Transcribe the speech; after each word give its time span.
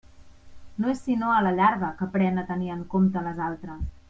No 0.83 0.89
és 0.93 1.03
sinó 1.09 1.29
a 1.33 1.43
la 1.49 1.53
llarga 1.59 1.91
que 2.01 2.05
aprèn 2.09 2.43
a 2.45 2.49
tenir 2.51 2.73
en 2.79 2.83
compte 2.97 3.25
les 3.29 3.45
altres. 3.51 3.89